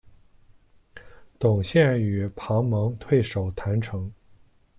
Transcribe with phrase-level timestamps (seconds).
[1.37, 4.11] 董宪与庞萌退守郯城。